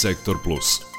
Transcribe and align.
Sektor 0.00 0.38
Plus. 0.38 0.91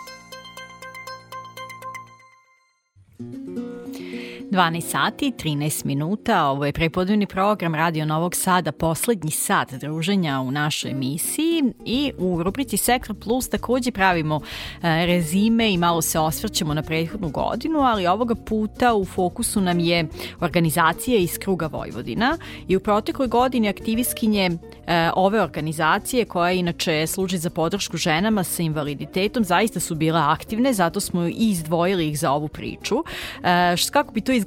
12 4.54 4.82
sati 4.82 5.32
13 5.38 5.86
minuta, 5.86 6.46
ovo 6.46 6.66
je 6.66 6.74
prepodnevni 6.74 7.26
program 7.26 7.76
Radio 7.76 8.06
Novog 8.06 8.36
Sada, 8.36 8.72
poslednji 8.72 9.32
sat 9.32 9.74
druženja 9.74 10.40
u 10.40 10.52
našoj 10.52 10.92
emisiji. 10.92 11.64
I 11.86 12.12
u 12.18 12.44
rubrici 12.44 12.78
Sektor 12.78 13.16
Plus 13.16 13.50
takođe 13.50 13.92
pravimo 13.92 14.42
e, 14.84 15.06
rezime 15.06 15.74
i 15.74 15.78
malo 15.78 16.02
se 16.02 16.20
osvrćemo 16.20 16.74
na 16.74 16.82
prethodnu 16.82 17.30
godinu, 17.30 17.80
ali 17.80 18.08
ovoga 18.08 18.36
puta 18.36 18.96
u 18.96 19.06
fokusu 19.06 19.62
nam 19.62 19.80
je 19.80 20.08
organizacija 20.40 21.18
iz 21.18 21.38
kruga 21.38 21.68
Vojvodina. 21.68 22.38
I 22.68 22.76
u 22.76 22.80
protekloj 22.80 23.28
godini 23.28 23.70
aktivistkinje 23.70 24.50
e, 24.88 25.10
ove 25.16 25.42
organizacije 25.42 26.26
koja 26.26 26.52
inače 26.52 27.08
služi 27.08 27.38
za 27.38 27.50
podršku 27.50 27.98
ženama 27.98 28.44
sa 28.44 28.64
invaliditetom 28.64 29.44
zaista 29.44 29.80
su 29.80 29.96
bile 29.96 30.20
aktivne, 30.20 30.74
zato 30.74 31.00
smo 31.00 31.28
i 31.28 31.34
izdvojili 31.38 32.08
ih 32.08 32.20
za 32.20 32.32
ovu 32.32 32.48
priču. 32.48 32.96
E, 33.44 33.76
kako 33.92 34.14
bi 34.14 34.22
to 34.22 34.32
izgledalo 34.32 34.43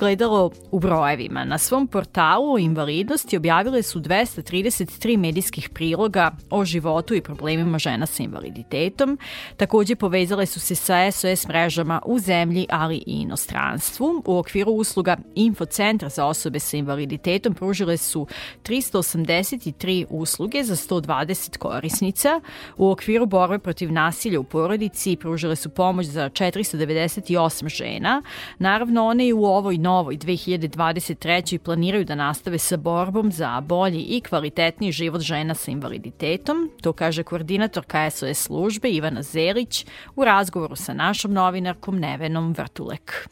u 0.70 0.80
brojevima? 0.80 1.44
Na 1.44 1.58
svom 1.58 1.86
portalu 1.86 2.54
o 2.54 2.58
invalidnosti 2.58 3.36
objavile 3.36 3.82
su 3.82 4.00
233 4.00 5.16
medijskih 5.16 5.68
priloga 5.68 6.30
o 6.50 6.64
životu 6.64 7.14
i 7.14 7.20
problemima 7.20 7.78
žena 7.78 8.06
sa 8.06 8.22
invaliditetom. 8.22 9.18
Takođe 9.56 9.96
povezale 9.96 10.46
su 10.46 10.60
se 10.60 10.74
sa 10.74 11.10
SOS 11.12 11.48
mrežama 11.48 12.00
u 12.06 12.18
zemlji, 12.18 12.66
ali 12.70 12.96
i 12.96 13.02
inostranstvu. 13.06 14.22
U 14.26 14.38
okviru 14.38 14.72
usluga 14.72 15.16
Infocentra 15.34 16.08
za 16.08 16.26
osobe 16.26 16.58
sa 16.58 16.76
invaliditetom 16.76 17.54
pružile 17.54 17.96
su 17.96 18.26
383 18.62 20.06
usluge 20.10 20.64
za 20.64 20.76
120 20.76 21.58
korisnica. 21.58 22.40
U 22.76 22.90
okviru 22.90 23.26
borbe 23.26 23.58
protiv 23.58 23.92
nasilja 23.92 24.40
u 24.40 24.44
porodici 24.44 25.16
pružile 25.16 25.56
su 25.56 25.68
pomoć 25.68 26.06
za 26.06 26.30
498 26.30 27.68
žena. 27.68 28.22
Naravno, 28.58 29.06
one 29.06 29.26
i 29.26 29.32
u 29.32 29.44
ovoj 29.44 29.78
novoj 29.86 30.18
2023. 30.18 31.58
planiraju 31.58 32.04
da 32.04 32.14
nastave 32.14 32.58
sa 32.58 32.76
borbom 32.76 33.32
za 33.32 33.60
bolji 33.60 34.00
i 34.00 34.20
kvalitetniji 34.20 34.92
život 34.92 35.20
žena 35.20 35.54
sa 35.54 35.70
invaliditetom. 35.70 36.70
To 36.82 36.92
kaže 36.92 37.22
koordinatorka 37.22 38.10
SOS 38.10 38.42
službe 38.42 38.90
Ivana 38.90 39.22
Zelić 39.22 39.86
u 40.16 40.24
razgovoru 40.24 40.76
sa 40.76 40.94
našom 40.94 41.32
novinarkom 41.32 41.98
Nevenom 41.98 42.54
Vrtulek. 42.58 43.28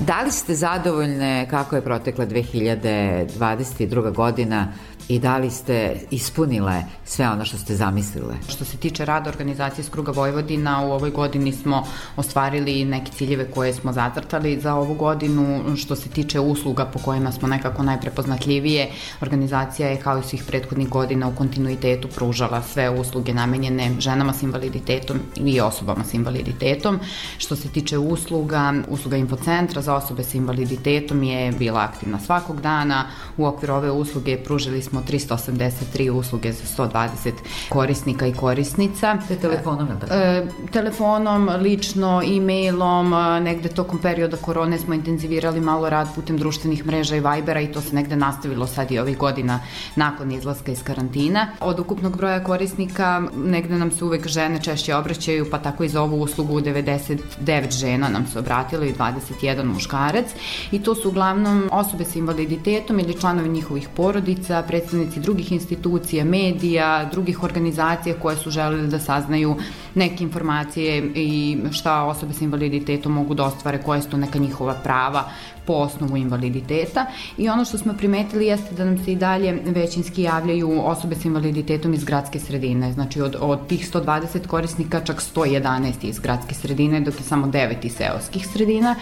Da 0.00 0.22
li 0.24 0.30
ste 0.30 0.54
zadovoljne 0.54 1.46
kako 1.50 1.76
je 1.76 1.82
protekla 1.82 2.26
2022. 2.26 4.12
godina 4.12 4.72
i 5.08 5.18
da 5.18 5.38
li 5.38 5.50
ste 5.50 6.00
ispunile 6.10 6.82
sve 7.04 7.28
ono 7.28 7.44
što 7.44 7.58
ste 7.58 7.74
zamislile? 7.76 8.34
Što 8.48 8.64
se 8.64 8.76
tiče 8.76 9.04
rada 9.04 9.30
organizacije 9.30 9.84
Skruga 9.84 10.12
Vojvodina, 10.12 10.86
u 10.86 10.92
ovoj 10.92 11.10
godini 11.10 11.52
smo 11.52 11.86
ostvarili 12.16 12.84
neke 12.84 13.12
ciljeve 13.12 13.50
koje 13.50 13.74
smo 13.74 13.92
zacrtali 13.92 14.60
za 14.60 14.74
ovu 14.74 14.94
godinu. 14.94 15.76
Što 15.76 15.96
se 15.96 16.08
tiče 16.08 16.40
usluga 16.40 16.84
po 16.84 16.98
kojima 16.98 17.32
smo 17.32 17.48
nekako 17.48 17.82
najprepoznatljivije, 17.82 18.90
organizacija 19.20 19.88
je 19.88 20.00
kao 20.00 20.18
i 20.18 20.22
svih 20.22 20.44
prethodnih 20.46 20.88
godina 20.88 21.28
u 21.28 21.34
kontinuitetu 21.34 22.08
pružala 22.08 22.62
sve 22.62 22.90
usluge 22.90 23.34
namenjene 23.34 23.90
ženama 23.98 24.32
s 24.32 24.42
invaliditetom 24.42 25.18
i 25.36 25.60
osobama 25.60 26.04
s 26.04 26.14
invaliditetom. 26.14 27.00
Što 27.38 27.56
se 27.56 27.68
tiče 27.68 27.98
usluga, 27.98 28.74
usluga 28.88 29.16
infocentra 29.16 29.82
za 29.82 29.94
osobe 29.94 30.24
sa 30.24 30.38
invaliditetom 30.38 31.22
je 31.22 31.52
bila 31.52 31.80
aktivna 31.80 32.20
svakog 32.20 32.60
dana. 32.60 33.06
U 33.36 33.46
okviru 33.46 33.74
ove 33.74 33.90
usluge 33.90 34.36
pružili 34.44 34.82
smo 34.82 34.93
smo 34.94 35.02
383 35.02 36.10
usluge 36.10 36.52
za 36.52 36.84
120 36.84 37.32
korisnika 37.68 38.26
i 38.26 38.32
korisnica. 38.32 39.18
Te 39.28 39.36
telefonom, 39.36 39.88
tako? 40.00 40.14
E, 40.14 40.46
telefonom, 40.72 41.48
lično, 41.48 42.22
e-mailom, 42.22 43.12
e, 43.12 43.40
negde 43.40 43.68
tokom 43.68 43.98
perioda 43.98 44.36
korone 44.36 44.78
smo 44.78 44.94
intenzivirali 44.94 45.60
malo 45.60 45.90
rad 45.90 46.14
putem 46.14 46.38
društvenih 46.38 46.86
mreža 46.86 47.16
i 47.16 47.20
Vibera 47.20 47.60
i 47.60 47.72
to 47.72 47.80
se 47.80 47.94
negde 47.94 48.16
nastavilo 48.16 48.66
sad 48.66 48.92
i 48.92 48.98
ovih 48.98 49.18
godina 49.18 49.60
nakon 49.96 50.32
izlaska 50.32 50.72
iz 50.72 50.82
karantina. 50.82 51.48
Od 51.60 51.80
ukupnog 51.80 52.16
broja 52.16 52.44
korisnika 52.44 53.22
negde 53.36 53.74
nam 53.74 53.90
se 53.90 54.04
uvek 54.04 54.28
žene 54.28 54.62
češće 54.62 54.94
obraćaju, 54.94 55.50
pa 55.50 55.58
tako 55.58 55.84
i 55.84 55.88
za 55.88 56.02
ovu 56.02 56.20
uslugu 56.20 56.60
99 56.60 57.70
žena 57.70 58.08
nam 58.08 58.26
se 58.26 58.38
obratilo 58.38 58.84
i 58.84 58.94
21 58.94 59.64
muškarac 59.64 60.26
i 60.72 60.82
to 60.82 60.94
su 60.94 61.08
uglavnom 61.08 61.68
osobe 61.72 62.04
sa 62.04 62.18
invaliditetom 62.18 63.00
ili 63.00 63.20
članovi 63.20 63.48
njihovih 63.48 63.88
porodica, 63.96 64.62
pred 64.68 64.83
predstavnici 64.84 65.20
drugih 65.20 65.52
institucija, 65.52 66.24
medija, 66.24 67.08
drugih 67.12 67.42
organizacija 67.42 68.14
koje 68.20 68.36
su 68.36 68.50
želeli 68.50 68.88
da 68.88 68.98
saznaju 68.98 69.56
neke 69.94 70.24
informacije 70.24 71.02
i 71.14 71.58
šta 71.72 72.02
osobe 72.02 72.32
sa 72.32 72.44
invaliditetom 72.44 73.12
mogu 73.12 73.34
da 73.34 73.44
ostvare, 73.44 73.82
koje 73.82 74.02
su 74.02 74.10
to 74.10 74.16
neka 74.16 74.38
njihova 74.38 74.74
prava, 74.74 75.24
po 75.66 75.72
osnovu 75.72 76.16
invaliditeta 76.16 77.06
i 77.38 77.48
ono 77.48 77.64
što 77.64 77.78
smo 77.78 77.92
primetili 77.92 78.46
jeste 78.46 78.74
da 78.74 78.84
nam 78.84 79.04
se 79.04 79.12
i 79.12 79.16
dalje 79.16 79.62
većinski 79.64 80.22
javljaju 80.22 80.80
osobe 80.84 81.14
sa 81.14 81.28
invaliditetom 81.28 81.94
iz 81.94 82.04
gradske 82.04 82.40
sredine. 82.40 82.92
Znači 82.92 83.20
od, 83.20 83.36
od 83.40 83.66
tih 83.66 83.88
120 83.92 84.46
korisnika 84.46 85.00
čak 85.00 85.22
111 85.34 85.92
iz 86.02 86.18
gradske 86.18 86.54
sredine, 86.54 87.00
dok 87.00 87.14
je 87.14 87.22
samo 87.22 87.46
9 87.46 87.74
iz 87.82 87.92
seoskih 87.92 88.46
sredina, 88.46 88.94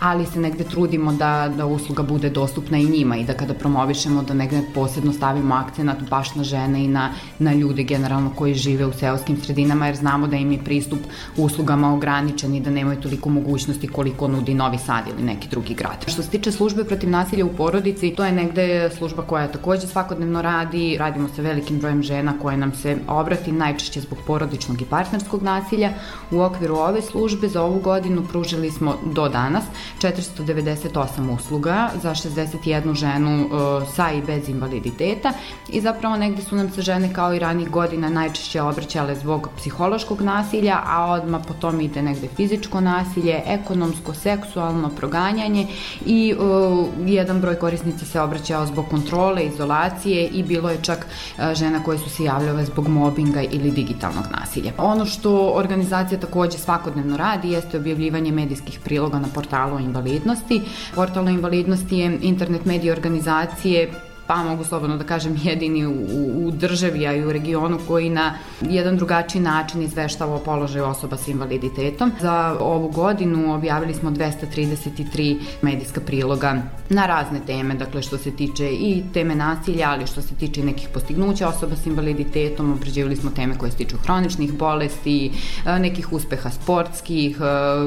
ali 0.00 0.26
se 0.26 0.40
negde 0.40 0.64
trudimo 0.64 1.12
da, 1.12 1.52
da 1.56 1.66
usluga 1.66 2.02
bude 2.02 2.30
dostupna 2.30 2.78
i 2.78 2.84
njima 2.84 3.16
i 3.16 3.24
da 3.24 3.34
kada 3.34 3.54
promovišemo 3.54 4.22
da 4.22 4.34
negde 4.34 4.62
posebno 4.74 5.12
stavimo 5.12 5.54
akcenat 5.54 6.02
baš 6.10 6.34
na 6.34 6.44
žene 6.44 6.84
i 6.84 6.88
na, 6.88 7.10
na 7.38 7.52
ljude 7.52 7.82
generalno 7.82 8.32
koji 8.36 8.54
žive 8.54 8.86
u 8.86 8.92
seoskim 8.92 9.40
sredinama 9.42 9.86
jer 9.86 9.96
znamo 9.96 10.26
da 10.26 10.36
im 10.36 10.52
je 10.52 10.64
pristup 10.64 10.98
uslugama 11.36 11.94
ograničen 11.94 12.54
i 12.54 12.60
da 12.60 12.70
nemaju 12.70 13.00
toliko 13.00 13.28
mogućnosti 13.28 13.88
koliko 13.88 14.28
nudi 14.28 14.54
Novi 14.54 14.78
Sad 14.78 15.04
ili 15.08 15.22
neki 15.22 15.48
drugi 15.48 15.74
grad. 15.74 16.09
Što 16.10 16.22
se 16.22 16.30
tiče 16.30 16.52
službe 16.52 16.84
protiv 16.84 17.10
nasilja 17.10 17.44
u 17.44 17.48
porodici, 17.48 18.14
to 18.16 18.24
je 18.24 18.32
negde 18.32 18.90
služba 18.96 19.22
koja 19.22 19.48
takođe 19.48 19.86
svakodnevno 19.86 20.42
radi, 20.42 20.96
radimo 20.98 21.28
sa 21.36 21.42
velikim 21.42 21.78
brojem 21.78 22.02
žena 22.02 22.34
koje 22.42 22.56
nam 22.56 22.72
se 22.74 22.96
obrati 23.08 23.52
najčešće 23.52 24.00
zbog 24.00 24.18
porodičnog 24.26 24.82
i 24.82 24.84
partnerskog 24.84 25.42
nasilja. 25.42 25.90
U 26.30 26.40
okviru 26.40 26.76
ove 26.76 27.02
službe 27.02 27.48
za 27.48 27.62
ovu 27.62 27.80
godinu 27.80 28.22
pružili 28.30 28.70
smo 28.70 28.94
do 29.14 29.28
danas 29.28 29.64
498 30.00 31.34
usluga 31.34 31.90
za 32.02 32.10
61 32.10 32.94
ženu 32.94 33.44
uh, 33.44 33.88
sa 33.94 34.12
i 34.12 34.22
bez 34.22 34.48
invaliditeta 34.48 35.32
i 35.68 35.80
zapravo 35.80 36.16
negde 36.16 36.42
su 36.42 36.56
nam 36.56 36.70
se 36.70 36.82
žene 36.82 37.12
kao 37.14 37.34
i 37.34 37.38
ranih 37.38 37.70
godina 37.70 38.08
najčešće 38.08 38.62
obraćale 38.62 39.14
zbog 39.14 39.48
psihološkog 39.56 40.20
nasilja, 40.20 40.78
a 40.86 41.12
odmah 41.12 41.40
potom 41.48 41.80
ide 41.80 42.02
negde 42.02 42.28
fizičko 42.36 42.80
nasilje, 42.80 43.42
ekonomsko, 43.46 44.14
seksualno 44.14 44.88
proganjanje 44.88 45.66
i 46.06 46.34
uh, 46.38 46.88
jedan 47.06 47.40
broj 47.40 47.54
korisnica 47.54 48.04
se 48.04 48.20
obraćao 48.20 48.66
zbog 48.66 48.88
kontrole, 48.90 49.44
izolacije 49.44 50.26
i 50.26 50.42
bilo 50.42 50.70
je 50.70 50.82
čak 50.82 51.06
uh, 51.06 51.54
žena 51.54 51.82
koje 51.84 51.98
su 51.98 52.10
se 52.10 52.24
javljale 52.24 52.64
zbog 52.64 52.88
mobinga 52.88 53.42
ili 53.42 53.70
digitalnog 53.70 54.24
nasilja. 54.40 54.72
Ono 54.78 55.06
što 55.06 55.52
organizacija 55.54 56.20
takođe 56.20 56.58
svakodnevno 56.58 57.16
radi 57.16 57.50
jeste 57.50 57.76
objavljivanje 57.76 58.32
medijskih 58.32 58.80
priloga 58.84 59.18
na 59.18 59.28
portalu 59.34 59.76
o 59.76 59.78
invalidnosti. 59.78 60.62
Portal 60.94 61.26
o 61.26 61.30
invalidnosti 61.30 61.98
je 61.98 62.18
internet 62.22 62.64
medije 62.64 62.92
organizacije 62.92 64.09
pa 64.30 64.42
mogu 64.42 64.64
slobodno 64.64 64.96
da 64.96 65.04
kažem 65.04 65.36
jedini 65.42 65.86
u, 65.86 66.46
u 66.46 66.50
državi, 66.50 67.06
a 67.06 67.14
i 67.14 67.24
u 67.24 67.32
regionu 67.32 67.78
koji 67.88 68.10
na 68.10 68.34
jedan 68.60 68.96
drugačiji 68.96 69.42
način 69.42 69.82
izveštava 69.82 70.34
o 70.34 70.38
položaju 70.38 70.84
osoba 70.84 71.16
sa 71.16 71.30
invaliditetom. 71.30 72.12
Za 72.20 72.56
ovu 72.60 72.88
godinu 72.88 73.54
objavili 73.54 73.94
smo 73.94 74.10
233 74.10 75.40
medijska 75.62 76.00
priloga 76.00 76.62
na 76.88 77.06
razne 77.06 77.40
teme, 77.46 77.74
dakle 77.74 78.02
što 78.02 78.18
se 78.18 78.30
tiče 78.30 78.70
i 78.70 79.02
teme 79.14 79.34
nasilja, 79.34 79.90
ali 79.90 80.06
što 80.06 80.22
se 80.22 80.34
tiče 80.34 80.64
nekih 80.64 80.88
postignuća 80.94 81.48
osoba 81.48 81.76
sa 81.76 81.90
invaliditetom, 81.90 82.72
obrađivali 82.72 83.16
smo 83.16 83.30
teme 83.30 83.58
koje 83.58 83.70
se 83.70 83.76
tiču 83.76 83.96
hroničnih 83.96 84.52
bolesti, 84.52 85.32
nekih 85.66 86.12
uspeha 86.12 86.50
sportskih, 86.50 87.36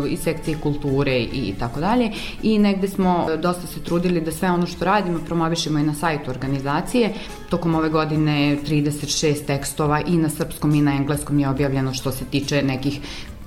i 0.10 0.18
sekcije 0.18 0.58
kulture 0.58 1.20
i 1.20 1.54
tako 1.60 1.80
dalje. 1.80 2.12
I 2.44 2.60
negde 2.60 2.88
smo 2.88 3.28
dosta 3.42 3.68
se 3.68 3.80
trudili 3.80 4.22
da 4.22 4.32
sve 4.32 4.52
ono 4.52 4.68
što 4.68 4.86
radimo 4.86 5.20
promovišemo 5.26 5.80
i 5.80 5.84
na 5.84 5.94
sajtu 5.94 6.33
organizacije. 6.34 7.14
Tokom 7.50 7.76
ove 7.76 7.90
godine 7.90 8.58
36 8.68 9.46
tekstova 9.46 10.02
i 10.02 10.18
na 10.18 10.30
srpskom 10.30 10.76
i 10.76 10.82
na 10.82 10.96
engleskom 10.96 11.40
je 11.40 11.50
objavljeno 11.50 11.94
što 11.94 12.12
se 12.12 12.26
tiče 12.26 12.62
nekih 12.62 13.00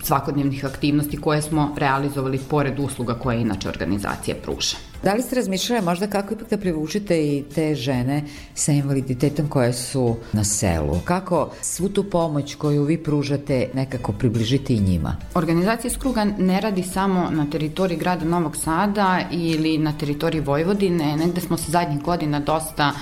svakodnevnih 0.03 0.65
aktivnosti 0.65 1.21
koje 1.21 1.43
smo 1.43 1.75
realizovali 1.77 2.39
pored 2.51 2.79
usluga 2.79 3.15
koje 3.15 3.41
inače 3.41 3.69
organizacija 3.69 4.37
pruža. 4.43 4.77
Da 5.03 5.15
li 5.15 5.23
ste 5.23 5.37
razmišljali 5.37 5.85
možda 5.85 6.07
kako 6.07 6.35
ipak 6.35 6.51
da 6.51 6.57
privučite 6.57 7.19
i 7.23 7.45
te 7.55 7.75
žene 7.75 8.23
sa 8.55 8.73
invaliditetom 8.73 9.49
koje 9.49 9.73
su 9.73 10.17
na 10.33 10.45
selu? 10.45 10.99
Kako 11.05 11.51
svu 11.61 11.89
tu 11.89 12.05
pomoć 12.11 12.55
koju 12.55 12.85
vi 12.85 12.99
pružate 12.99 13.69
nekako 13.75 14.13
približiti 14.13 14.75
i 14.75 14.81
njima? 14.81 15.17
Organizacija 15.35 15.91
iz 15.91 15.99
kruga 15.99 16.25
ne 16.25 16.61
radi 16.61 16.83
samo 16.83 17.31
na 17.31 17.47
teritoriji 17.51 17.99
grada 17.99 18.25
Novog 18.25 18.57
Sada 18.57 19.21
ili 19.31 19.79
na 19.79 19.93
teritoriji 19.99 20.41
Vojvodine. 20.41 21.17
Negde 21.17 21.41
smo 21.41 21.57
se 21.57 21.71
zadnjih 21.71 22.03
godina 22.03 22.41
dosta 22.41 22.93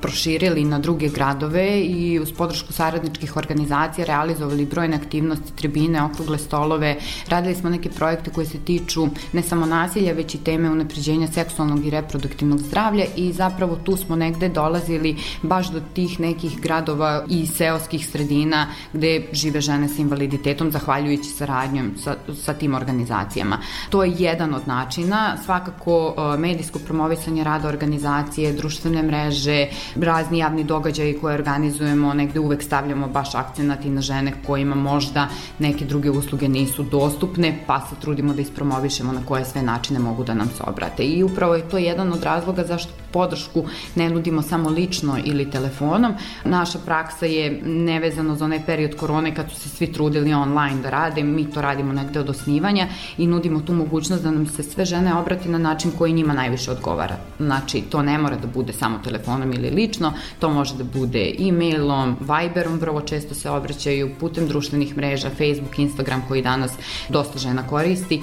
proširili 0.00 0.64
na 0.64 0.78
druge 0.78 1.08
gradove 1.08 1.80
i 1.80 2.20
uz 2.20 2.32
podršku 2.32 2.72
saradničkih 2.72 3.36
organizacija 3.36 4.04
realizovali 4.04 4.66
brojne 4.66 4.96
aktivnosti, 4.96 5.52
tribine, 5.56 6.02
okrugle 6.02 6.38
stolove. 6.38 6.96
Radili 7.28 7.54
smo 7.54 7.70
neke 7.70 7.90
projekte 7.90 8.30
koje 8.30 8.46
se 8.46 8.58
tiču 8.58 9.06
ne 9.32 9.42
samo 9.42 9.66
nasilja, 9.66 10.12
već 10.12 10.34
i 10.34 10.38
teme 10.38 10.70
unapređenja 10.70 11.28
seksualnog 11.32 11.86
i 11.86 11.90
reproduktivnog 11.90 12.58
zdravlja 12.58 13.04
i 13.16 13.32
zapravo 13.32 13.76
tu 13.76 13.96
smo 13.96 14.16
negde 14.16 14.48
dolazili 14.48 15.16
baš 15.42 15.70
do 15.70 15.80
tih 15.94 16.20
nekih 16.20 16.60
gradova 16.60 17.24
i 17.28 17.46
seoskih 17.46 18.06
sredina 18.08 18.66
gde 18.92 19.28
žive 19.32 19.60
žene 19.60 19.88
sa 19.88 20.02
invaliditetom 20.02 20.70
zahvaljujući 20.70 21.30
saradnjom 21.30 21.92
sa, 21.96 22.16
sa 22.34 22.54
tim 22.54 22.74
organizacijama. 22.74 23.58
To 23.90 24.04
je 24.04 24.14
jedan 24.18 24.54
od 24.54 24.68
načina, 24.68 25.36
svakako 25.44 26.14
e, 26.16 26.38
medijsko 26.38 26.78
promovisanje 26.78 27.44
rada 27.44 27.68
organizacije, 27.68 28.52
društvene 28.52 29.02
mreže, 29.02 29.66
razni 29.96 30.38
javni 30.38 30.64
događaji 30.64 31.18
koje 31.20 31.34
organizujemo, 31.34 32.14
negde 32.14 32.40
uvek 32.40 32.62
stavljamo 32.62 33.08
baš 33.08 33.34
akcenat 33.34 33.84
i 33.84 33.90
na 33.90 34.00
žene 34.00 34.32
kojima 34.46 34.74
možda 34.74 35.28
neke 35.58 35.84
druge 35.84 36.10
usluge 36.10 36.48
nisu 36.48 36.82
dostupne, 36.82 37.58
pa 37.66 37.80
se 37.80 37.94
trudimo 38.00 38.34
da 38.34 38.42
ispromovišemo 38.42 39.12
na 39.12 39.26
koje 39.26 39.44
sve 39.44 39.62
načine 39.62 39.98
mogu 39.98 40.24
da 40.24 40.34
nam 40.34 40.48
se 40.48 40.62
obrate. 40.66 41.02
I 41.02 41.21
upravo 41.22 41.54
je 41.54 41.68
to 41.68 41.78
jedan 41.78 42.12
od 42.12 42.22
razloga 42.22 42.64
zašto 42.64 42.92
podršku 43.12 43.64
ne 43.94 44.10
nudimo 44.10 44.42
samo 44.42 44.70
lično 44.70 45.18
ili 45.24 45.50
telefonom. 45.50 46.14
Naša 46.44 46.78
praksa 46.78 47.26
je 47.26 47.60
nevezano 47.64 48.36
za 48.36 48.44
onaj 48.44 48.66
period 48.66 48.96
korone 48.96 49.34
kad 49.34 49.50
su 49.50 49.60
se 49.60 49.68
svi 49.68 49.92
trudili 49.92 50.34
online 50.34 50.82
da 50.82 50.90
rade, 50.90 51.22
mi 51.22 51.50
to 51.50 51.62
radimo 51.62 51.92
negde 51.92 52.20
od 52.20 52.30
osnivanja 52.30 52.86
i 53.18 53.26
nudimo 53.26 53.60
tu 53.60 53.74
mogućnost 53.74 54.22
da 54.22 54.30
nam 54.30 54.46
se 54.46 54.62
sve 54.62 54.84
žene 54.84 55.14
obrati 55.14 55.48
na 55.48 55.58
način 55.58 55.90
koji 55.98 56.12
njima 56.12 56.32
najviše 56.34 56.70
odgovara. 56.70 57.16
Znači, 57.38 57.80
to 57.80 58.02
ne 58.02 58.18
mora 58.18 58.36
da 58.36 58.46
bude 58.46 58.72
samo 58.72 58.98
telefonom 59.04 59.52
ili 59.52 59.70
lično, 59.70 60.12
to 60.38 60.50
može 60.50 60.74
da 60.74 60.84
bude 60.84 61.34
e-mailom, 61.38 62.16
Viberom, 62.20 62.78
vrlo 62.78 63.00
često 63.00 63.34
se 63.34 63.50
obraćaju 63.50 64.14
putem 64.20 64.48
društvenih 64.48 64.96
mreža, 64.96 65.30
Facebook, 65.30 65.78
Instagram 65.78 66.22
koji 66.28 66.42
danas 66.42 66.72
dosta 67.08 67.38
žena 67.38 67.66
koristi. 67.66 68.20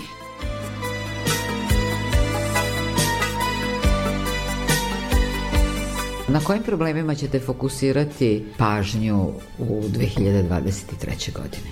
Na 6.29 6.39
kojim 6.39 6.63
problemima 6.63 7.15
ćete 7.15 7.39
fokusirati 7.39 8.45
pažnju 8.57 9.31
u 9.59 9.81
2023. 9.81 11.33
godine? 11.33 11.69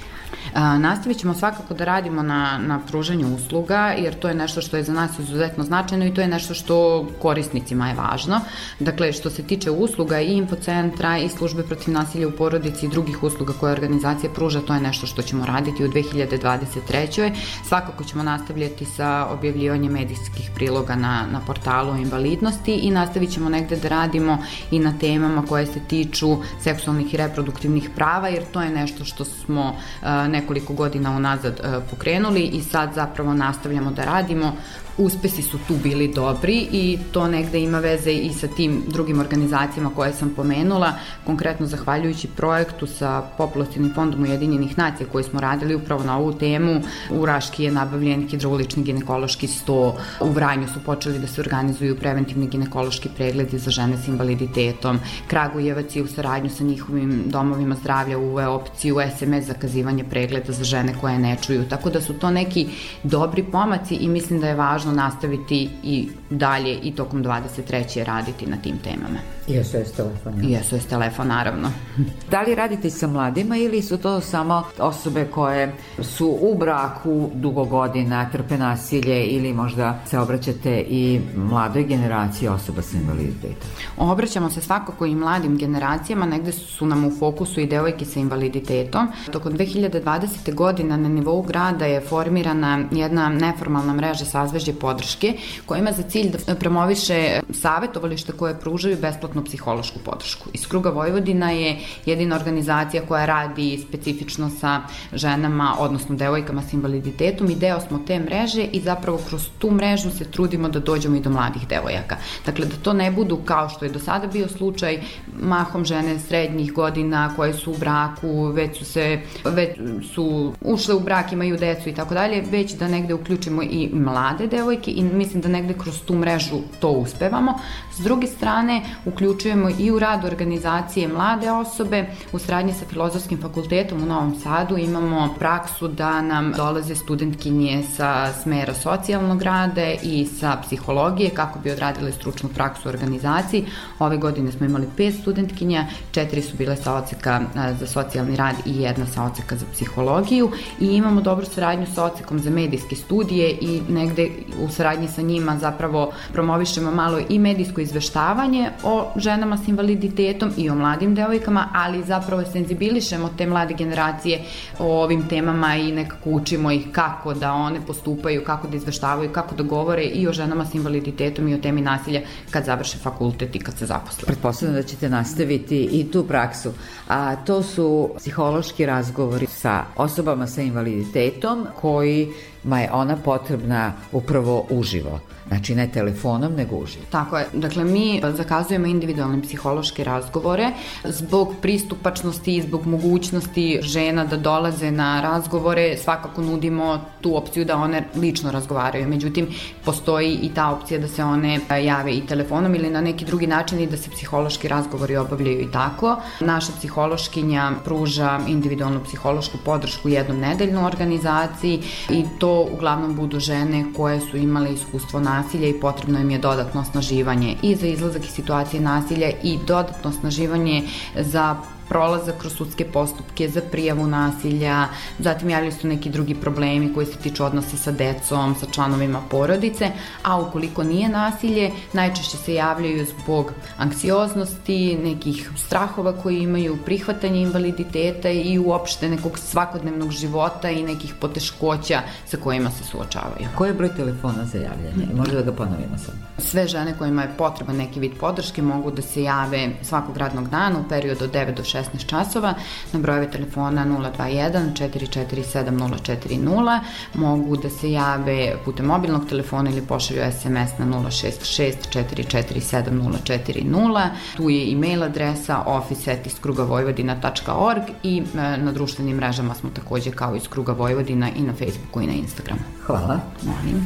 Nastavit 0.54 1.18
ćemo 1.18 1.34
svakako 1.34 1.74
da 1.74 1.86
radimo 1.86 2.24
na, 2.24 2.58
na 2.58 2.80
pružanju 2.88 3.36
usluga, 3.36 3.94
jer 3.98 4.20
to 4.20 4.28
je 4.28 4.36
nešto 4.36 4.62
što 4.62 4.78
je 4.78 4.84
za 4.84 4.94
nas 4.94 5.20
izuzetno 5.20 5.64
značajno 5.64 6.06
i 6.06 6.14
to 6.14 6.22
je 6.22 6.28
nešto 6.28 6.54
što 6.54 7.08
korisnicima 7.22 7.90
je 7.90 7.96
važno. 7.96 8.42
Dakle, 8.80 9.14
što 9.14 9.30
se 9.30 9.44
tiče 9.44 9.72
usluga 9.72 10.20
i 10.20 10.34
infocentra 10.34 11.18
i 11.18 11.30
službe 11.30 11.64
protiv 11.64 11.94
nasilja 11.94 12.28
u 12.28 12.32
porodici 12.32 12.86
i 12.86 12.90
drugih 12.90 13.24
usluga 13.24 13.54
koje 13.60 13.74
organizacija 13.74 14.30
pruža, 14.34 14.62
to 14.62 14.74
je 14.74 14.82
nešto 14.82 15.08
što 15.08 15.22
ćemo 15.22 15.46
raditi 15.46 15.86
u 15.86 15.88
2023. 15.88 17.32
Svakako 17.68 18.04
ćemo 18.04 18.24
nastavljati 18.24 18.86
sa 18.86 19.28
objavljivanjem 19.32 19.92
medijskih 19.92 20.52
priloga 20.56 20.96
na, 20.96 21.28
na 21.32 21.42
portalu 21.48 21.98
invalidnosti 21.98 22.74
i 22.74 22.92
nastavit 22.92 23.32
ćemo 23.32 23.50
negde 23.50 23.76
da 23.76 23.88
radimo 23.88 24.38
i 24.72 24.80
na 24.80 24.94
temama 25.00 25.46
koje 25.46 25.66
se 25.66 25.80
tiču 25.88 26.38
seksualnih 26.62 27.14
i 27.14 27.18
reproduktivnih 27.18 27.90
prava, 27.96 28.28
jer 28.28 28.44
to 28.52 28.62
je 28.62 28.70
nešto 28.70 29.06
što 29.06 29.26
smo 29.26 29.70
uh, 29.70 30.08
nekoliko 30.40 30.74
godina 30.74 31.12
unazad 31.12 31.60
e, 31.60 31.80
pokrenuli 31.90 32.42
i 32.42 32.62
sad 32.62 32.94
zapravo 32.96 33.34
nastavljamo 33.34 33.92
da 33.92 34.06
radimo. 34.06 34.54
Uspesi 34.98 35.42
su 35.42 35.58
tu 35.68 35.76
bili 35.84 36.08
dobri 36.14 36.68
i 36.72 36.98
to 37.12 37.28
negde 37.28 37.60
ima 37.60 37.80
veze 37.80 38.12
i 38.12 38.34
sa 38.34 38.48
tim 38.48 38.84
drugim 38.88 39.20
organizacijama 39.20 39.92
koje 39.96 40.14
sam 40.14 40.30
pomenula, 40.36 40.94
konkretno 41.26 41.68
zahvaljujući 41.68 42.28
projektu 42.28 42.88
sa 42.88 43.22
Populacijnim 43.38 43.94
fondom 43.94 44.24
Ujedinjenih 44.24 44.78
nacija 44.78 45.08
koji 45.12 45.24
smo 45.24 45.40
radili 45.40 45.76
upravo 45.76 46.04
na 46.04 46.18
ovu 46.18 46.34
temu. 46.34 46.82
U 47.12 47.26
Raški 47.26 47.64
je 47.64 47.72
nabavljen 47.72 48.28
hidroulični 48.30 48.84
ginekološki 48.84 49.48
sto, 49.48 49.98
u 50.22 50.30
Vranju 50.30 50.68
su 50.68 50.80
počeli 50.86 51.20
da 51.20 51.28
se 51.28 51.42
organizuju 51.42 52.00
preventivni 52.00 52.48
ginekološki 52.48 53.10
pregledi 53.18 53.60
za 53.60 53.72
žene 53.72 53.98
s 53.98 54.08
invaliditetom, 54.08 55.00
Kragujevac 55.28 55.96
je 55.96 56.04
u 56.04 56.08
saradnju 56.08 56.50
sa 56.50 56.64
njihovim 56.64 57.24
domovima 57.26 57.76
zdravlja 57.76 58.18
uveo 58.18 58.52
opciju 58.52 58.98
SMS 59.18 59.46
zakazivanje 59.46 60.04
pregleda 60.04 60.27
za 60.48 60.64
žene 60.64 60.94
koje 61.02 61.20
ne 61.20 61.38
čuju, 61.42 61.70
tako 61.70 61.90
da 61.90 62.02
su 62.02 62.14
to 62.14 62.32
neki 62.32 62.68
dobri 63.04 63.44
pomaci 63.44 63.96
i 63.96 64.08
mislim 64.08 64.40
da 64.40 64.48
je 64.48 64.56
važno 64.56 64.92
nastaviti 64.92 65.70
i 65.84 66.08
dalje 66.30 66.80
i 66.84 66.96
tokom 66.96 67.24
23. 67.24 68.04
raditi 68.04 68.46
na 68.46 68.58
tim 68.58 68.78
temama. 68.78 69.37
I 69.48 69.64
SOS 69.64 69.92
telefon. 69.92 70.44
I 70.44 70.58
SOS 70.64 70.86
telefon, 70.86 71.28
naravno. 71.28 71.72
da 72.32 72.42
li 72.42 72.56
radite 72.56 72.90
sa 72.90 73.08
mladima 73.08 73.58
ili 73.58 73.82
su 73.82 73.98
to 73.98 74.22
samo 74.22 74.64
osobe 74.80 75.26
koje 75.26 75.76
su 76.02 76.38
u 76.42 76.58
braku 76.58 77.30
dugo 77.34 77.66
godina, 77.66 78.30
trpe 78.32 78.58
nasilje 78.58 79.24
ili 79.26 79.54
možda 79.54 80.00
se 80.06 80.20
obraćate 80.20 80.86
i 80.88 81.22
mladoj 81.36 81.84
generaciji 81.84 82.50
osoba 82.50 82.82
sa 82.82 82.98
invaliditetom? 82.98 83.70
Obraćamo 83.98 84.50
se 84.50 84.62
svakako 84.62 85.06
i 85.06 85.16
mladim 85.16 85.58
generacijama, 85.58 86.26
negde 86.26 86.52
su 86.52 86.86
nam 86.86 87.06
u 87.06 87.12
fokusu 87.20 87.60
i 87.60 87.68
devojke 87.68 88.06
sa 88.06 88.20
invaliditetom. 88.20 89.08
Tokom 89.32 89.54
2020. 89.54 90.54
godina 90.54 90.98
na 90.98 91.10
nivou 91.10 91.42
grada 91.42 91.86
je 91.86 92.02
formirana 92.02 92.80
jedna 92.92 93.30
neformalna 93.30 93.94
mreža 93.94 94.26
sazvežđe 94.26 94.74
podrške 94.74 95.34
koja 95.66 95.80
ima 95.80 95.92
za 95.92 96.04
cilj 96.04 96.32
da 96.48 96.56
promoviše 96.56 97.40
savetovalište 97.54 98.32
koje 98.32 98.60
pružaju 98.60 98.98
besplatnu 99.38 99.44
psihološku 99.44 100.00
podršku. 100.00 100.50
Iz 100.54 100.68
kruga 100.68 100.90
Vojvodina 100.90 101.52
je 101.52 101.78
jedina 102.06 102.36
organizacija 102.36 103.04
koja 103.08 103.26
radi 103.26 103.84
specifično 103.88 104.50
sa 104.50 104.82
ženama, 105.14 105.76
odnosno 105.80 106.16
devojkama 106.16 106.62
sa 106.62 106.70
invaliditetom 106.74 107.50
i 107.50 107.56
deo 107.56 107.80
smo 107.80 108.00
te 108.08 108.20
mreže 108.20 108.64
i 108.64 108.82
zapravo 108.82 109.20
kroz 109.30 109.50
tu 109.60 109.72
mrežu 109.72 110.12
se 110.12 110.32
trudimo 110.32 110.70
da 110.70 110.80
dođemo 110.80 111.16
i 111.16 111.20
do 111.20 111.30
mladih 111.30 111.68
devojaka. 111.68 112.18
Dakle, 112.46 112.66
da 112.66 112.76
to 112.76 112.94
ne 112.94 113.12
budu 113.12 113.38
kao 113.46 113.70
što 113.70 113.86
je 113.86 113.92
do 113.92 114.00
sada 114.00 114.28
bio 114.28 114.48
slučaj, 114.48 115.02
mahom 115.40 115.86
žene 115.86 116.20
srednjih 116.20 116.74
godina 116.74 117.34
koje 117.36 117.54
su 117.54 117.72
u 117.72 117.78
braku, 117.78 118.52
već 118.52 118.78
su 118.78 118.86
se, 118.86 119.22
već 119.46 119.78
su 120.14 120.54
ušle 120.62 120.96
u 120.96 121.00
brak, 121.00 121.32
imaju 121.32 121.58
decu 121.58 121.90
i 121.90 121.94
tako 121.94 122.14
dalje, 122.14 122.44
već 122.52 122.74
da 122.74 122.88
negde 122.88 123.14
uključimo 123.14 123.64
i 123.64 123.90
mlade 123.94 124.48
devojke 124.48 124.68
devojke 124.78 124.92
i 124.92 125.04
mislim 125.04 125.42
da 125.42 125.50
negde 125.50 125.74
kroz 125.74 126.02
tu 126.06 126.16
mrežu 126.16 126.62
to 126.80 126.90
uspevamo. 126.90 127.60
S 127.98 128.00
druge 128.00 128.28
strane, 128.28 128.82
uključujemo 129.06 129.70
i 129.80 129.92
u 129.92 130.00
rad 130.00 130.26
organizacije 130.26 131.08
mlade 131.08 131.52
osobe. 131.52 132.06
U 132.32 132.40
sradnji 132.40 132.74
sa 132.74 132.86
Filozofskim 132.90 133.42
fakultetom 133.42 134.04
u 134.04 134.06
Novom 134.06 134.36
Sadu 134.40 134.78
imamo 134.78 135.36
praksu 135.40 135.88
da 135.88 136.22
nam 136.22 136.52
dolaze 136.58 136.96
studentkinje 136.96 137.84
sa 137.96 138.34
smera 138.44 138.74
socijalnog 138.74 139.42
rada 139.42 139.92
i 140.04 140.26
sa 140.26 140.58
psihologije 140.64 141.30
kako 141.30 141.60
bi 141.60 141.72
odradile 141.72 142.12
stručnu 142.12 142.50
praksu 142.50 142.90
u 142.90 142.92
organizaciji. 142.92 143.66
Ove 144.00 144.18
godine 144.18 144.52
smo 144.52 144.66
imali 144.66 144.88
pet 144.98 145.16
studentkinja, 145.22 145.86
četiri 146.12 146.42
su 146.42 146.58
bile 146.58 146.76
sa 146.76 146.94
oceka 146.94 147.42
za 147.80 147.88
socijalni 147.88 148.36
rad 148.36 148.56
i 148.66 148.82
jedna 148.82 149.06
sa 149.06 149.24
oceka 149.24 149.56
za 149.56 149.66
psihologiju 149.74 150.52
i 150.80 150.86
imamo 150.86 151.22
dobru 151.22 151.46
saradnju 151.46 151.86
sa 151.96 152.04
ocekom 152.04 152.40
za 152.40 152.50
medijske 152.50 152.96
studije 152.96 153.58
i 153.62 153.82
negde 153.90 154.30
u 154.64 154.70
saradnji 154.70 155.08
sa 155.08 155.22
njima 155.22 155.58
zapravo 155.58 156.12
promovišemo 156.34 156.92
malo 156.92 157.20
i 157.30 157.40
medijsko 157.40 157.82
izveštavanje 157.88 158.70
o 158.84 158.96
ženama 159.16 159.58
s 159.58 159.68
invaliditetom 159.68 160.52
i 160.58 160.70
o 160.70 160.76
mladim 160.76 161.16
devojkama, 161.16 161.70
ali 161.74 162.04
zapravo 162.04 162.44
senzibilišemo 162.52 163.30
te 163.38 163.48
mlade 163.48 163.74
generacije 163.74 164.42
o 164.80 165.04
ovim 165.04 165.28
temama 165.28 165.76
i 165.76 165.92
nekako 165.92 166.30
učimo 166.30 166.72
ih 166.72 166.88
kako 166.92 167.34
da 167.34 167.54
one 167.54 167.80
postupaju, 167.88 168.44
kako 168.46 168.68
da 168.68 168.78
izveštavaju, 168.78 169.32
kako 169.34 169.56
da 169.56 169.64
govore 169.64 170.04
i 170.04 170.28
o 170.28 170.34
ženama 170.34 170.66
s 170.66 170.74
invaliditetom 170.74 171.48
i 171.48 171.56
o 171.56 171.58
temi 171.58 171.82
nasilja 171.82 172.22
kad 172.52 172.66
završe 172.66 172.98
fakultet 172.98 173.56
i 173.56 173.60
kad 173.60 173.78
se 173.78 173.86
zaposle. 173.86 174.26
Pretpostavljam 174.26 174.76
da 174.76 174.84
ćete 174.84 175.10
nastaviti 175.10 175.82
i 175.92 176.12
tu 176.12 176.24
praksu. 176.24 176.74
A 177.08 177.36
to 177.36 177.64
su 177.64 178.10
psihološki 178.18 178.86
razgovori 178.86 179.48
sa 179.48 179.84
osobama 179.96 180.48
sa 180.48 180.62
invaliditetom 180.62 181.68
koji 181.82 182.34
ma 182.68 182.80
je 182.80 182.92
ona 182.92 183.16
potrebna 183.16 183.94
upravo 184.12 184.66
uživo. 184.70 185.20
Znači 185.48 185.76
ne 185.76 185.88
telefonom, 185.88 186.54
nego 186.54 186.76
uživo. 186.76 187.06
Tako 187.10 187.38
je. 187.38 187.48
Dakle, 187.54 187.84
mi 187.84 188.22
zakazujemo 188.24 188.88
individualne 188.88 189.42
psihološke 189.42 190.04
razgovore 190.04 190.72
zbog 191.04 191.54
pristupačnosti 191.62 192.56
i 192.56 192.62
zbog 192.62 192.88
mogućnosti 192.88 193.80
žena 193.82 194.26
da 194.26 194.38
dolaze 194.38 194.92
na 194.92 195.22
razgovore. 195.22 195.98
Svakako 195.98 196.42
nudimo 196.42 197.00
tu 197.22 197.38
opciju 197.38 197.66
da 197.66 197.78
one 197.78 198.04
lično 198.16 198.52
razgovaraju. 198.52 199.08
Međutim, 199.08 199.48
postoji 199.86 200.40
i 200.42 200.50
ta 200.54 200.70
opcija 200.70 201.00
da 201.00 201.08
se 201.08 201.24
one 201.24 201.60
jave 201.84 202.12
i 202.12 202.26
telefonom 202.26 202.76
ili 202.76 202.90
na 202.90 203.02
neki 203.02 203.26
drugi 203.26 203.48
način 203.48 203.80
i 203.80 203.88
da 203.88 203.98
se 203.98 204.10
psihološki 204.10 204.68
razgovori 204.68 205.18
obavljaju 205.18 205.62
i 205.62 205.72
tako. 205.72 206.16
Naša 206.40 206.72
psihološkinja 206.78 207.72
pruža 207.86 208.40
individualnu 208.48 209.04
psihološku 209.04 209.58
podršku 209.66 210.10
jednom 210.10 210.40
nedeljnu 210.40 210.86
organizaciji 210.86 211.82
i 212.10 212.26
to 212.40 212.57
uglavnom 212.62 213.16
budu 213.16 213.40
žene 213.40 213.86
koje 213.96 214.22
su 214.22 214.38
imale 214.38 214.74
iskustvo 214.74 215.20
na 215.20 215.38
nasilja 215.38 215.68
i 215.68 215.80
potrebno 215.80 216.20
im 216.20 216.32
je 216.32 216.40
dodatno 216.40 216.82
osnaživanje. 216.82 217.56
I 217.62 217.76
za 217.76 217.88
izlazak 217.88 218.26
iz 218.26 218.32
situacije 218.32 218.82
nasilja 218.82 219.30
i 219.44 219.58
dodatno 219.68 220.10
osnaživanje 220.10 220.84
za 221.16 221.56
prolazak 221.90 222.38
kroz 222.38 222.54
sudske 222.54 222.86
postupke 222.86 223.50
za 223.50 223.62
prijavu 223.72 224.08
nasilja, 224.08 224.88
zatim 225.20 225.50
javljaju 225.50 225.72
su 225.72 225.88
neki 225.88 226.10
drugi 226.10 226.36
problemi 226.36 226.94
koji 226.94 227.06
se 227.06 227.18
tiču 227.18 227.46
odnosa 227.46 227.78
sa 227.78 227.92
decom, 227.92 228.56
sa 228.56 228.66
članovima 228.72 229.22
porodice, 229.30 229.92
a 230.24 230.42
ukoliko 230.42 230.84
nije 230.84 231.10
nasilje, 231.10 231.72
najčešće 231.94 232.38
se 232.38 232.54
javljaju 232.54 233.06
zbog 233.06 233.54
anksioznosti, 233.78 234.98
nekih 235.04 235.52
strahova 235.58 236.14
koji 236.22 236.38
imaju, 236.38 236.78
prihvatanje 236.86 237.42
invaliditeta 237.42 238.30
i 238.30 238.60
uopšte 238.60 239.10
nekog 239.10 239.40
svakodnevnog 239.40 240.12
života 240.12 240.70
i 240.70 240.84
nekih 240.84 241.14
poteškoća 241.22 242.02
sa 242.26 242.38
kojima 242.38 242.72
se 242.72 242.84
suočavaju. 242.84 243.48
Koji 243.56 243.70
je 243.70 243.74
broj 243.74 243.96
telefona 243.96 244.46
za 244.46 244.58
javljanje? 244.58 245.14
Može 245.16 245.32
da 245.32 245.42
ga 245.42 245.52
ponovimo 245.52 245.98
sad? 245.98 246.16
Sve 246.38 246.68
žene 246.68 246.94
kojima 246.98 247.22
je 247.22 247.34
potreban 247.38 247.76
neki 247.76 248.00
vid 248.00 248.12
podrške 248.20 248.62
mogu 248.62 248.92
da 248.92 249.02
se 249.02 249.24
jave 249.24 249.70
svakog 249.82 250.18
radnog 250.18 250.50
dana 250.50 250.80
u 250.80 250.90
periodu 250.90 251.24
od 251.24 251.32
9 251.34 251.56
do 251.56 251.64
6 251.64 251.77
16 251.84 252.06
časova 252.06 252.54
na 252.94 253.00
brojeve 253.00 253.32
telefona 253.32 253.86
021 253.86 254.74
447 254.74 256.00
040 256.30 256.80
mogu 257.14 257.58
da 257.58 257.70
se 257.70 257.92
jave 257.92 258.56
putem 258.66 258.86
mobilnog 258.86 259.30
telefona 259.30 259.70
ili 259.70 259.82
pošalju 259.82 260.22
SMS 260.32 260.78
na 260.80 260.86
066 260.86 261.74
447 261.92 263.18
040 263.26 264.10
tu 264.38 264.50
je 264.50 264.72
e-mail 264.72 265.04
adresa 265.04 265.64
office.iskrugavojvodina.org 265.66 267.82
i 268.04 268.24
na 268.36 268.72
društvenim 268.72 269.18
mrežama 269.18 269.54
smo 269.54 269.70
takođe 269.70 270.12
kao 270.12 270.36
iz 270.36 270.48
Kruga 270.48 270.72
Vojvodina 270.72 271.30
i 271.36 271.42
na 271.42 271.54
Facebooku 271.54 272.02
i 272.02 272.08
na 272.08 272.14
Instagramu. 272.14 272.62
Hvala. 272.86 273.20
Molim. 273.44 273.76